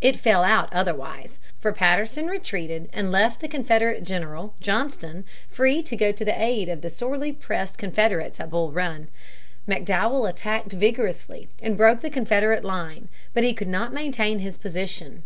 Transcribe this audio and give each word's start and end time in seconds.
It 0.00 0.20
fell 0.20 0.44
out 0.44 0.72
otherwise, 0.72 1.40
for 1.58 1.72
Patterson 1.72 2.28
retreated 2.28 2.88
and 2.92 3.10
left 3.10 3.40
the 3.40 3.48
Confederate 3.48 4.04
general, 4.04 4.54
Johnston, 4.60 5.24
free 5.50 5.82
to 5.82 5.96
go 5.96 6.12
to 6.12 6.24
the 6.24 6.40
aid 6.40 6.68
of 6.68 6.82
the 6.82 6.88
sorely 6.88 7.32
pressed 7.32 7.76
Confederates 7.76 8.38
at 8.38 8.50
Bull 8.50 8.70
Run. 8.70 9.08
McDowell 9.68 10.30
attacked 10.30 10.70
vigorously 10.70 11.48
and 11.60 11.76
broke 11.76 12.00
the 12.00 12.10
Confederate 12.10 12.62
line; 12.64 13.08
but 13.34 13.42
he 13.42 13.52
could 13.54 13.66
not 13.66 13.92
maintain 13.92 14.38
his 14.38 14.56
position. 14.56 15.24